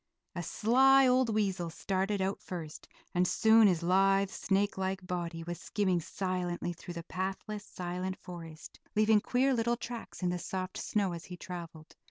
A 0.33 0.41
sly 0.41 1.05
old 1.07 1.29
weasel 1.29 1.69
started 1.69 2.23
out 2.23 2.41
first, 2.41 2.87
and 3.13 3.27
soon 3.27 3.67
his 3.67 3.83
lithe, 3.83 4.31
snake 4.31 4.75
like 4.75 5.05
body 5.05 5.43
was 5.43 5.59
skimming 5.61 5.99
silently 6.01 6.73
through 6.73 6.95
the 6.95 7.03
pathless, 7.03 7.63
silent 7.67 8.17
forest, 8.17 8.79
leaving 8.95 9.21
queer 9.21 9.53
little 9.53 9.77
tracks 9.77 10.23
in 10.23 10.31
the 10.31 10.39
soft 10.39 10.79
snow 10.79 11.11
as 11.11 11.25
he 11.25 11.37
traveled. 11.37 11.93